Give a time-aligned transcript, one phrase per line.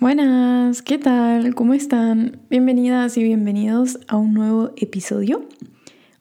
[0.00, 1.56] Buenas, ¿qué tal?
[1.56, 2.38] ¿Cómo están?
[2.48, 5.44] Bienvenidas y bienvenidos a un nuevo episodio.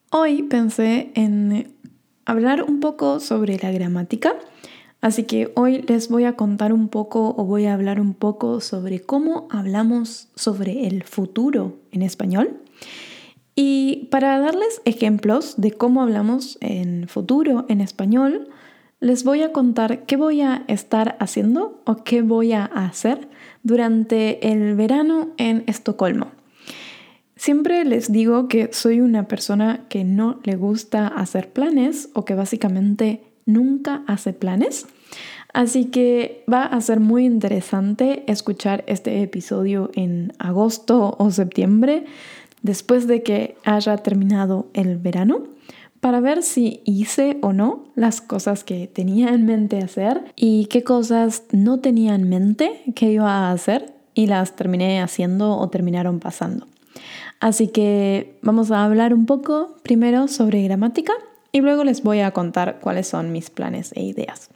[0.09, 1.75] Hoy pensé en
[2.25, 4.33] hablar un poco sobre la gramática,
[4.99, 8.61] así que hoy les voy a contar un poco o voy a hablar un poco
[8.61, 12.57] sobre cómo hablamos sobre el futuro en español.
[13.53, 18.49] Y para darles ejemplos de cómo hablamos en futuro en español,
[18.99, 23.27] les voy a contar qué voy a estar haciendo o qué voy a hacer
[23.63, 26.31] durante el verano en Estocolmo.
[27.35, 32.33] Siempre les digo que soy una persona que no le gusta hacer planes o que
[32.33, 34.87] básicamente nunca hace planes.
[35.53, 42.05] Así que va a ser muy interesante escuchar este episodio en agosto o septiembre,
[42.63, 45.43] después de que haya terminado el verano
[45.99, 50.83] para ver si hice o no las cosas que tenía en mente hacer y qué
[50.83, 56.19] cosas no tenía en mente que iba a hacer y las terminé haciendo o terminaron
[56.19, 56.67] pasando.
[57.39, 61.13] Así que vamos a hablar un poco primero sobre gramática
[61.51, 64.49] y luego les voy a contar cuáles son mis planes e ideas.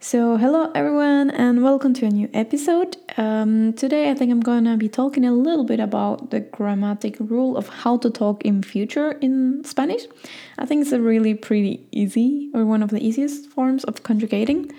[0.00, 2.96] So, hello everyone, and welcome to a new episode.
[3.16, 7.56] Um, today, I think I'm gonna be talking a little bit about the grammatic rule
[7.56, 10.02] of how to talk in future in Spanish.
[10.56, 14.70] I think it's a really pretty easy, or one of the easiest forms of conjugating,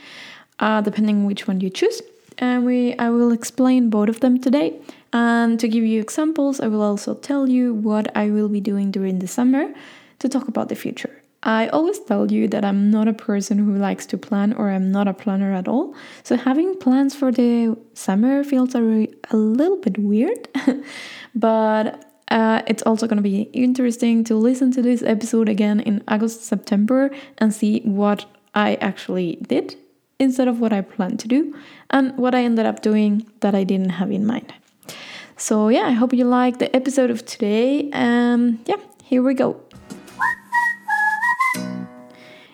[0.60, 2.02] uh, depending which one you choose.
[2.38, 4.80] And we, I will explain both of them today.
[5.12, 8.90] And to give you examples, I will also tell you what I will be doing
[8.90, 9.74] during the summer
[10.20, 11.19] to talk about the future.
[11.44, 14.92] I always tell you that I'm not a person who likes to plan or I'm
[14.92, 15.96] not a planner at all.
[16.24, 20.50] So having plans for the summer feels a, a little bit weird.
[21.36, 26.04] but uh, it's also going to be interesting to listen to this episode again in
[26.08, 29.76] August, September and see what I actually did
[30.20, 31.56] instead of what I planned to do
[31.90, 34.54] and what I ended up doing that I didn't have in mind.
[35.38, 37.90] So, yeah, I hope you like the episode of today.
[37.94, 38.76] Um, yeah,
[39.06, 39.62] here we go.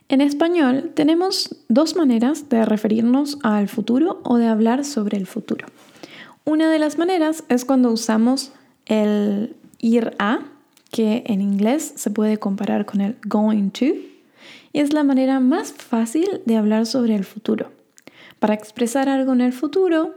[0.08, 5.66] En español tenemos dos maneras de referirnos al futuro o de hablar sobre el futuro.
[6.44, 8.52] Una de las maneras es cuando usamos
[8.86, 10.42] el ir a,
[10.92, 13.86] que en inglés se puede comparar con el going to,
[14.72, 17.72] y es la manera más fácil de hablar sobre el futuro.
[18.38, 20.14] Para expresar algo en el futuro,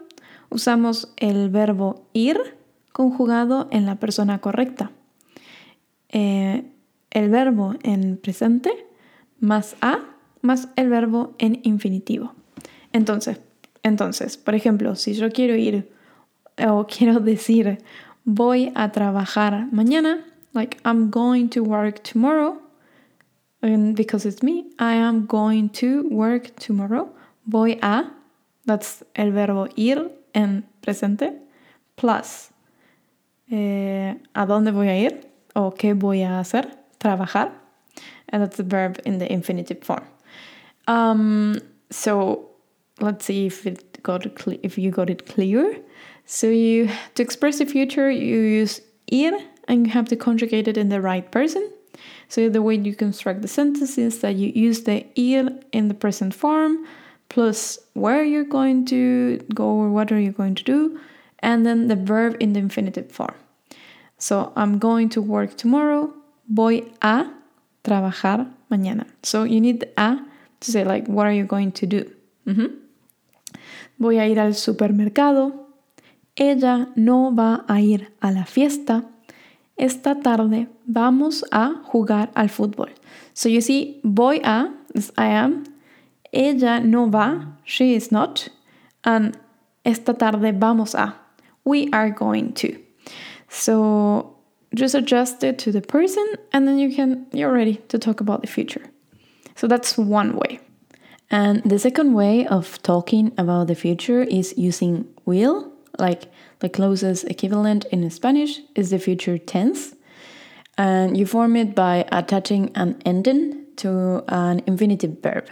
[0.51, 2.39] usamos el verbo ir
[2.93, 4.91] conjugado en la persona correcta.
[6.11, 6.65] Eh,
[7.11, 8.88] el verbo en presente
[9.41, 10.01] más a
[10.43, 12.33] más el verbo en infinitivo.
[12.93, 13.41] Entonces,
[13.83, 15.91] entonces, por ejemplo, si yo quiero ir
[16.67, 17.79] o quiero decir
[18.25, 22.61] voy a trabajar mañana, like I'm going to work tomorrow,
[23.63, 27.09] and because it's me, I am going to work tomorrow.
[27.47, 28.13] Voy a,
[28.67, 31.41] that's el verbo ir en presente,
[31.97, 32.51] plus
[33.51, 37.68] eh, a dónde voy a ir o qué voy a hacer, trabajar
[38.29, 40.05] and that's the verb in the infinitive form.
[40.87, 41.59] Um,
[41.91, 42.51] so
[43.01, 44.27] let's see if it got
[44.63, 45.79] if you got it clear.
[46.25, 50.77] So you to express the future, you use ir and you have to conjugate it
[50.77, 51.71] in the right person.
[52.29, 55.95] So the way you construct the sentence is that you use the ir in the
[55.95, 56.87] present form
[57.29, 60.99] plus where you're going to go or what are you going to do,
[61.41, 63.35] and then the verb in the infinitive form.
[64.19, 66.13] So I'm going to work tomorrow.
[66.49, 67.31] Voy a
[67.83, 69.07] trabajar mañana.
[69.23, 70.19] So you need a
[70.61, 72.11] to say like what are you going to do?
[73.99, 75.67] Voy a ir al supermercado.
[76.37, 79.05] Ella no va a ir a la fiesta.
[79.77, 82.91] Esta tarde vamos a jugar al fútbol.
[83.35, 85.65] So you see, voy a is I am.
[86.33, 88.49] Ella no va, she is not.
[89.05, 89.39] And
[89.85, 91.15] esta tarde vamos a,
[91.65, 92.77] we are going to.
[93.49, 94.38] So
[94.75, 98.43] just adjust it to the person and then you can you're ready to talk about
[98.43, 98.85] the future.
[99.57, 100.61] So that's one way.
[101.31, 106.31] And the second way of talking about the future is using will like
[106.61, 109.95] the closest equivalent in spanish is the future tense.
[110.77, 115.51] And you form it by attaching an ending to an infinitive verb.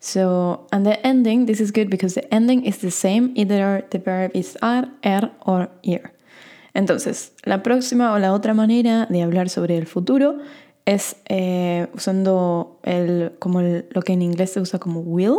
[0.00, 3.98] So and the ending this is good because the ending is the same either the
[3.98, 6.12] verb is ar er or ir
[6.74, 10.38] Entonces, la próxima o la otra manera de hablar sobre el futuro
[10.84, 15.36] es eh, usando el, como lo que en inglés se usa como will,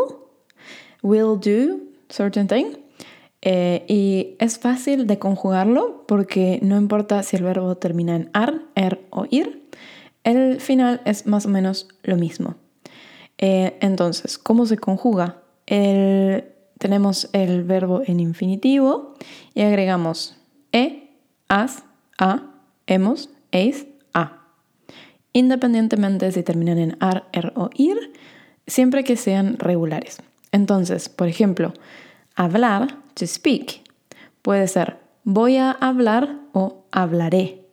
[1.02, 2.78] will do certain thing.
[3.42, 8.62] Eh, y es fácil de conjugarlo porque no importa si el verbo termina en ar,
[8.76, 9.68] er o ir,
[10.24, 12.56] el final es más o menos lo mismo.
[13.38, 15.42] Eh, entonces, ¿cómo se conjuga?
[15.66, 16.54] El
[16.84, 19.14] tenemos el verbo en infinitivo
[19.54, 20.36] y agregamos
[20.74, 21.03] e,
[21.54, 21.84] as,
[22.18, 22.42] a,
[22.88, 24.42] hemos, eis, a.
[25.34, 28.14] Independientemente si terminan en ar, er o ir,
[28.66, 30.18] siempre que sean regulares.
[30.52, 31.74] Entonces, por ejemplo,
[32.36, 33.82] hablar, to speak,
[34.42, 37.66] puede ser voy a hablar o hablaré.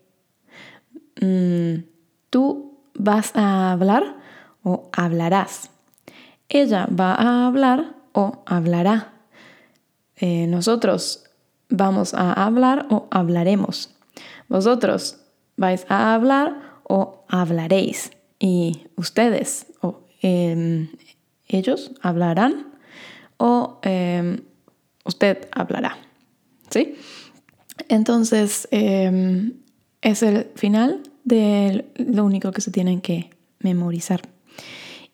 [1.21, 1.85] Mm,
[2.29, 4.17] tú vas a hablar
[4.63, 5.71] o hablarás.
[6.49, 9.15] Ella va a hablar o hablará.
[10.17, 11.30] Eh, nosotros
[11.71, 13.95] vamos a hablar o hablaremos.
[14.49, 15.21] Vosotros
[15.57, 18.11] vais a hablar o hablaréis.
[18.39, 20.89] Y ustedes o em,
[21.47, 22.67] ellos hablarán
[23.37, 24.39] o em,
[25.05, 25.99] usted hablará.
[26.71, 26.95] ¿Sí?
[27.89, 29.55] Entonces, em,
[30.03, 34.23] es el final de lo único que se tienen que memorizar.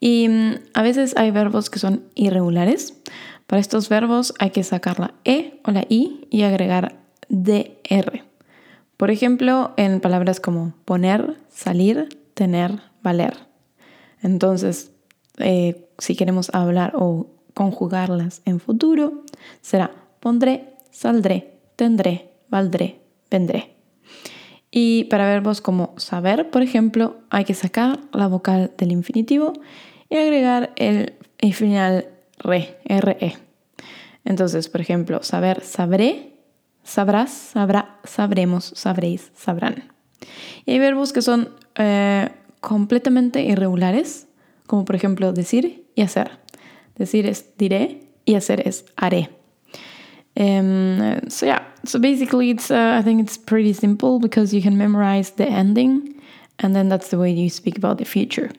[0.00, 2.94] Y mm, a veces hay verbos que son irregulares.
[3.46, 6.96] Para estos verbos hay que sacar la E o la I y agregar
[7.28, 8.24] DR.
[8.96, 13.36] Por ejemplo, en palabras como poner, salir, tener, valer.
[14.22, 14.90] Entonces,
[15.38, 19.22] eh, si queremos hablar o conjugarlas en futuro,
[19.60, 23.00] será pondré, saldré, tendré, valdré,
[23.30, 23.76] vendré.
[24.70, 29.52] Y para verbos como saber, por ejemplo, hay que sacar la vocal del infinitivo
[30.08, 31.14] y agregar el,
[31.52, 32.08] final
[32.38, 33.36] re, re.
[34.24, 36.32] Entonces, por ejemplo, saber, sabré,
[36.82, 39.84] sabrás, sabrá, sabremos, sabréis, sabrán.
[40.64, 42.28] Y hay verbos que son eh,
[42.60, 44.26] completamente irregulares,
[44.66, 46.38] como por ejemplo decir y hacer.
[46.96, 49.30] Decir es diré y hacer es haré.
[50.38, 54.76] Um, so yeah, so basically, it's uh, I think it's pretty simple because you can
[54.76, 56.20] memorize the ending,
[56.58, 58.50] and then that's the way you speak about the future.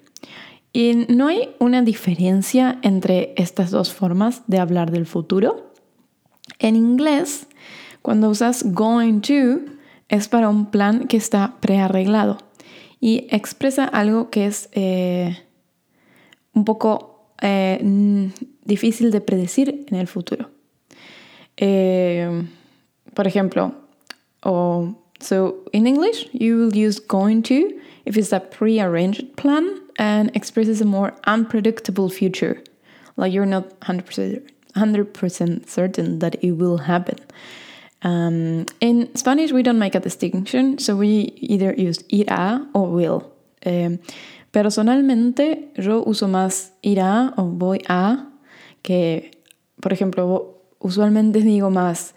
[0.73, 5.71] Y no hay una diferencia entre estas dos formas de hablar del futuro.
[6.59, 7.47] En inglés,
[8.01, 9.71] cuando usas going to,
[10.09, 12.37] es para un plan que está prearreglado
[12.99, 15.37] y expresa algo que es eh,
[16.53, 17.79] un poco eh,
[18.63, 20.49] difícil de predecir en el futuro.
[21.57, 22.43] Eh,
[23.13, 23.73] por ejemplo,
[24.43, 27.75] o so in English, you will use going to
[28.05, 29.65] if it's a pre-arranged plan
[29.97, 32.61] and expresses a more unpredictable future,
[33.15, 37.17] like you're not 100%, 100% certain that it will happen.
[38.03, 43.33] Um, in Spanish, we don't make a distinction, so we either use irá or will.
[43.65, 43.97] Eh,
[44.51, 48.27] personalmente, yo uso más irá o voy a
[48.83, 49.31] que,
[49.81, 52.13] por ejemplo, usualmente digo más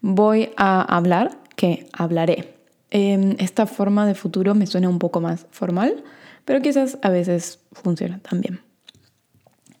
[0.00, 2.54] voy a hablar que hablaré.
[2.90, 6.02] Em, esta forma de futuro me suena un poco más formal,
[6.44, 8.60] pero quizás a veces funciona también.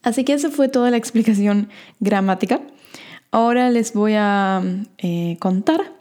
[0.02, 1.68] Así que esa fue toda la explicación
[2.00, 2.60] gramática.
[3.30, 4.62] Ahora les voy a
[4.98, 5.92] eh, contar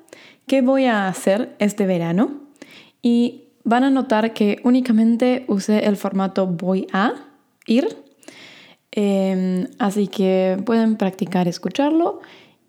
[0.48, 2.42] qué voy a hacer este verano
[3.02, 7.14] y van a notar que únicamente usé el formato voy a
[7.68, 7.88] ir
[8.92, 12.22] Em, así que pueden practicar escucharlo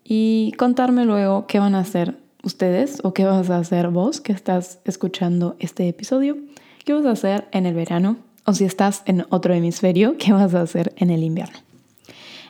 [0.03, 4.31] y contarme luego qué van a hacer ustedes o qué vas a hacer vos que
[4.31, 6.37] estás escuchando este episodio,
[6.83, 10.53] qué vas a hacer en el verano o si estás en otro hemisferio, qué vas
[10.55, 11.59] a hacer en el invierno.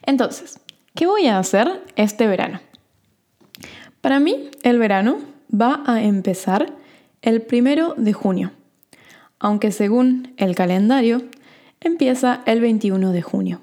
[0.05, 0.59] Entonces,
[0.95, 2.59] ¿qué voy a hacer este verano?
[4.01, 5.19] Para mí, el verano
[5.53, 6.73] va a empezar
[7.21, 8.51] el primero de junio,
[9.39, 11.21] aunque según el calendario,
[11.79, 13.59] empieza el 21 de junio.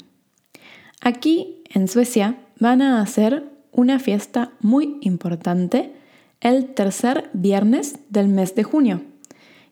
[1.01, 5.93] Aquí, en Suecia, van a hacer una fiesta muy importante
[6.41, 9.03] el tercer viernes del mes de junio,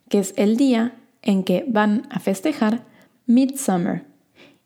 [0.09, 2.85] que es el día en que van a festejar
[3.27, 4.05] Midsummer.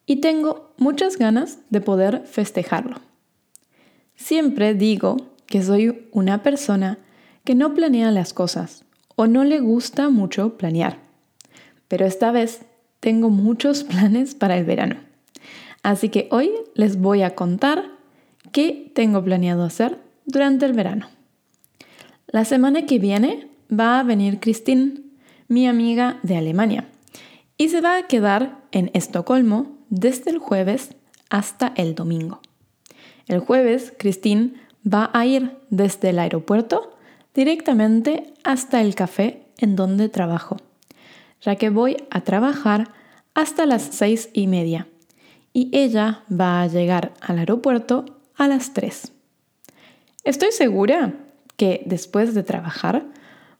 [0.06, 2.96] Y tengo muchas ganas de poder festejarlo.
[4.14, 5.16] Siempre digo
[5.46, 6.98] que soy una persona
[7.44, 8.84] que no planea las cosas
[9.16, 10.98] o no le gusta mucho planear.
[11.88, 12.62] Pero esta vez
[13.00, 14.96] tengo muchos planes para el verano.
[15.82, 17.84] Así que hoy les voy a contar
[18.52, 21.08] qué tengo planeado hacer durante el verano.
[22.26, 25.00] La semana que viene va a venir Christine,
[25.50, 26.88] mi amiga de Alemania,
[27.58, 30.94] y se va a quedar en Estocolmo desde el jueves
[31.28, 32.40] hasta el domingo.
[33.26, 36.96] El jueves, Christine va a ir desde el aeropuerto
[37.34, 40.56] directamente hasta el café en donde trabajo
[41.40, 42.92] ya que voy a trabajar
[43.34, 44.86] hasta las seis y media
[45.52, 48.04] y ella va a llegar al aeropuerto
[48.36, 49.12] a las tres.
[50.24, 51.14] Estoy segura
[51.56, 53.06] que después de trabajar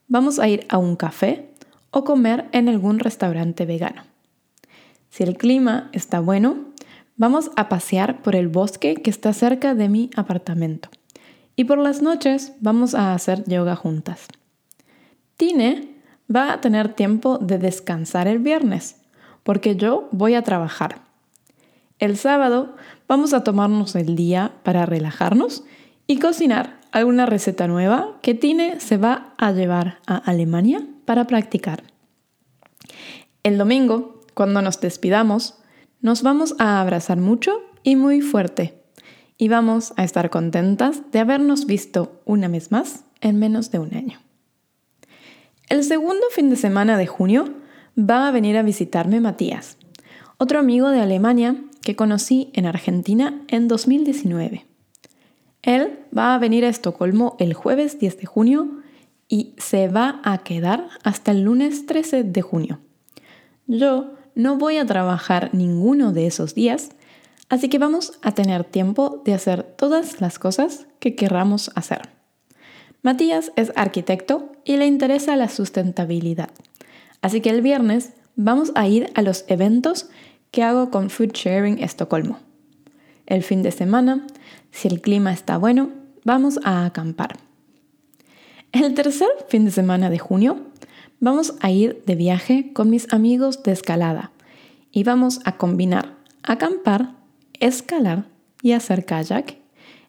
[0.09, 1.50] vamos a ir a un café
[1.91, 4.03] o comer en algún restaurante vegano.
[5.11, 6.57] Si el clima está bueno,
[7.17, 10.89] vamos a pasear por el bosque que está cerca de mi apartamento.
[11.57, 14.29] Y por las noches vamos a hacer yoga juntas.
[15.37, 15.89] Tine
[16.35, 18.97] va a tener tiempo de descansar el viernes,
[19.43, 21.01] porque yo voy a trabajar.
[21.99, 22.77] El sábado
[23.09, 25.65] vamos a tomarnos el día para relajarnos
[26.07, 31.85] y cocinar alguna receta nueva que Tine se va a llevar a Alemania para practicar.
[33.43, 35.55] El domingo, cuando nos despidamos,
[36.01, 38.81] nos vamos a abrazar mucho y muy fuerte
[39.39, 43.95] y vamos a estar contentas de habernos visto una vez más en menos de un
[43.95, 44.19] año.
[45.69, 47.55] El segundo fin de semana de junio
[47.99, 49.79] va a venir a visitarme Matías,
[50.37, 54.67] otro amigo de Alemania que conocí en Argentina en 2019.
[55.63, 58.80] Él va a venir a Estocolmo el jueves 10 de junio
[59.31, 62.81] y se va a quedar hasta el lunes 13 de junio.
[63.69, 66.91] Yo no voy a trabajar ninguno de esos días,
[67.49, 72.11] así que vamos a tener tiempo de hacer todas las cosas que querramos hacer.
[73.03, 76.51] Matías es arquitecto y le interesa la sustentabilidad,
[77.23, 80.11] así que el viernes vamos a ir a los eventos
[80.51, 82.41] que hago con Food Sharing Estocolmo.
[83.27, 84.27] El fin de semana,
[84.73, 85.91] si el clima está bueno,
[86.25, 87.50] vamos a acampar.
[88.73, 90.61] El tercer fin de semana de junio
[91.19, 94.31] vamos a ir de viaje con mis amigos de escalada
[94.93, 97.17] y vamos a combinar acampar,
[97.59, 98.27] escalar
[98.63, 99.57] y hacer kayak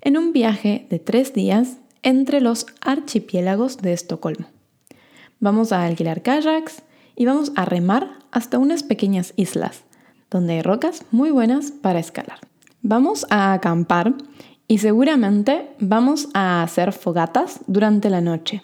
[0.01, 4.45] en un viaje de tres días entre los archipiélagos de Estocolmo.
[5.39, 6.83] Vamos a alquilar kayaks
[7.15, 9.85] y vamos a remar hasta unas pequeñas islas,
[10.29, 12.37] donde hay rocas muy buenas para escalar.
[12.83, 14.13] Vamos a acampar
[14.71, 18.63] y seguramente vamos a hacer fogatas durante la noche.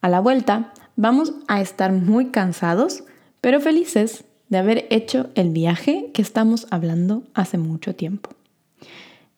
[0.00, 3.04] A la vuelta vamos a estar muy cansados,
[3.40, 8.30] pero felices de haber hecho el viaje que estamos hablando hace mucho tiempo.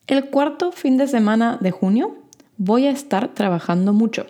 [0.07, 2.17] El cuarto fin de semana de junio
[2.57, 4.25] voy a estar trabajando mucho.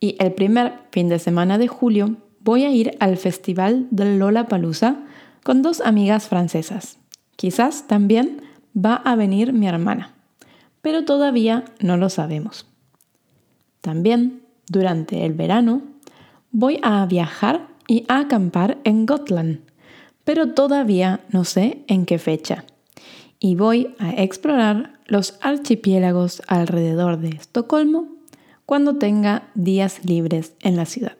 [0.00, 4.96] Y el primer fin de semana de julio voy a ir al festival de Lollapalooza
[5.42, 6.96] con dos amigas francesas.
[7.36, 8.40] Quizás también
[8.74, 10.14] va a venir mi hermana,
[10.88, 12.64] pero todavía no lo sabemos.
[13.82, 15.82] También, durante el verano,
[16.50, 19.60] voy a viajar y a acampar en Gotland,
[20.24, 22.64] pero todavía no sé en qué fecha.
[23.38, 28.08] Y voy a explorar los archipiélagos alrededor de Estocolmo
[28.64, 31.18] cuando tenga días libres en la ciudad.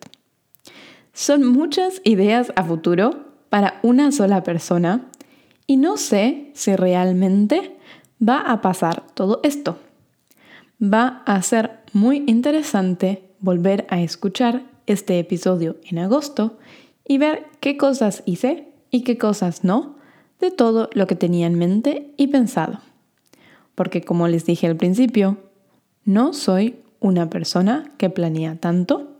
[1.12, 5.10] Son muchas ideas a futuro para una sola persona
[5.66, 7.77] y no sé si realmente
[8.26, 9.78] va a pasar todo esto.
[10.82, 16.58] Va a ser muy interesante volver a escuchar este episodio en agosto
[17.06, 19.96] y ver qué cosas hice y qué cosas no
[20.40, 22.80] de todo lo que tenía en mente y pensado.
[23.74, 25.38] Porque como les dije al principio,
[26.04, 29.16] no soy una persona que planea tanto,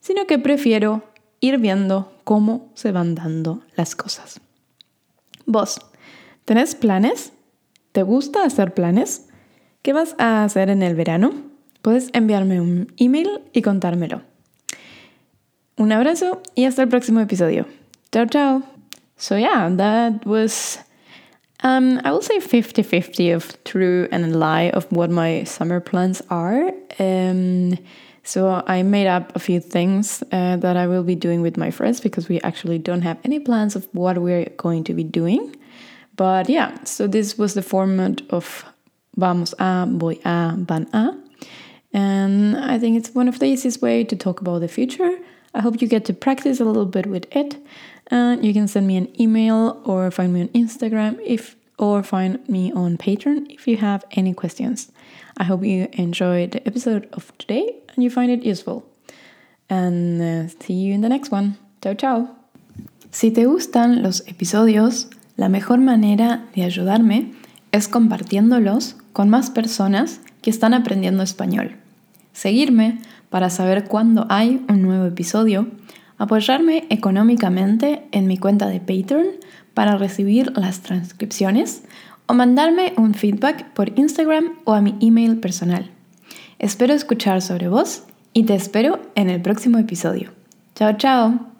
[0.00, 1.02] sino que prefiero
[1.40, 4.40] ir viendo cómo se van dando las cosas.
[5.46, 5.80] Vos,
[6.44, 7.32] ¿tenés planes?
[7.92, 9.28] ¿Te gusta hacer planes?
[9.82, 11.32] ¿Qué vas a hacer en el verano?
[11.82, 14.22] Puedes enviarme un email y contármelo.
[15.76, 17.66] Un abrazo y hasta el próximo episodio.
[18.12, 18.62] Chao, chao.
[19.16, 20.78] So yeah, that was
[21.62, 26.72] um, I will say 50-50 of true and lie of what my summer plans are.
[26.98, 27.76] Um,
[28.24, 31.70] So I made up a few things uh, that I will be doing with my
[31.70, 35.56] friends because we actually don't have any plans of what we're going to be doing.
[36.16, 38.64] But yeah, so this was the format of
[39.16, 41.16] vamos a, voy a, van a.
[41.92, 45.18] And I think it's one of the easiest way to talk about the future.
[45.54, 47.56] I hope you get to practice a little bit with it.
[48.08, 52.46] And you can send me an email or find me on Instagram if or find
[52.48, 54.92] me on Patreon if you have any questions.
[55.38, 58.86] I hope you enjoyed the episode of today and you find it useful.
[59.68, 61.58] And uh, see you in the next one.
[61.82, 62.36] Chao, chao.
[63.10, 67.32] Si te gustan los episodios, la mejor manera de ayudarme
[67.72, 71.76] es compartiéndolos con más personas que están aprendiendo español.
[72.32, 72.98] Seguirme
[73.30, 75.68] para saber cuándo hay un nuevo episodio,
[76.18, 79.26] apoyarme económicamente en mi cuenta de Patreon
[79.74, 81.82] para recibir las transcripciones
[82.26, 85.90] o mandarme un feedback por Instagram o a mi email personal.
[86.58, 90.30] Espero escuchar sobre vos y te espero en el próximo episodio.
[90.74, 91.51] Chao, chao.